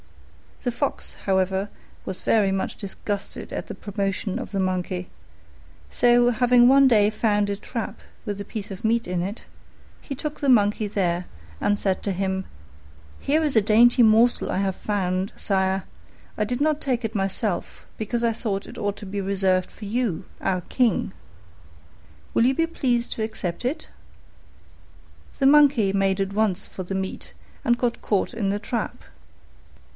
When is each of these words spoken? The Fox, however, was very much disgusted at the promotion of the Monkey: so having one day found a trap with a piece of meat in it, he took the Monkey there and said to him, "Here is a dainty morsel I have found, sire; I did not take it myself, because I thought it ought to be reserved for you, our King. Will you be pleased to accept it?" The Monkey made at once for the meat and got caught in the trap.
The 0.63 0.71
Fox, 0.71 1.13
however, 1.25 1.69
was 2.05 2.21
very 2.21 2.51
much 2.51 2.75
disgusted 2.75 3.53
at 3.53 3.67
the 3.67 3.73
promotion 3.75 4.37
of 4.39 4.51
the 4.51 4.59
Monkey: 4.59 5.09
so 5.91 6.29
having 6.31 6.67
one 6.67 6.87
day 6.87 7.09
found 7.11 7.49
a 7.51 7.55
trap 7.55 7.99
with 8.25 8.41
a 8.41 8.45
piece 8.45 8.69
of 8.71 8.83
meat 8.85 9.07
in 9.07 9.21
it, 9.23 9.45
he 10.01 10.13
took 10.15 10.39
the 10.39 10.49
Monkey 10.49 10.85
there 10.87 11.25
and 11.59 11.77
said 11.77 12.01
to 12.03 12.11
him, 12.11 12.45
"Here 13.19 13.43
is 13.43 13.55
a 13.55 13.61
dainty 13.61 14.01
morsel 14.03 14.51
I 14.51 14.57
have 14.57 14.75
found, 14.75 15.31
sire; 15.35 15.83
I 16.37 16.45
did 16.45 16.61
not 16.61 16.81
take 16.81 17.03
it 17.05 17.15
myself, 17.15 17.85
because 17.97 18.23
I 18.23 18.33
thought 18.33 18.67
it 18.67 18.77
ought 18.79 18.97
to 18.97 19.05
be 19.05 19.21
reserved 19.21 19.71
for 19.71 19.85
you, 19.85 20.25
our 20.41 20.61
King. 20.61 21.11
Will 22.35 22.45
you 22.45 22.53
be 22.55 22.67
pleased 22.67 23.13
to 23.13 23.23
accept 23.23 23.65
it?" 23.65 23.87
The 25.39 25.47
Monkey 25.47 25.91
made 25.93 26.19
at 26.21 26.33
once 26.33 26.65
for 26.67 26.83
the 26.83 26.95
meat 26.95 27.33
and 27.65 27.77
got 27.79 28.01
caught 28.03 28.33
in 28.35 28.49
the 28.49 28.59
trap. 28.59 29.03